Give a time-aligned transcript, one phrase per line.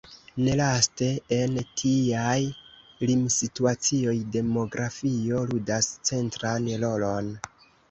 [0.45, 2.39] Nelaste, en tiaj
[3.11, 7.33] limsituacioj, demografio ludas centran rolon.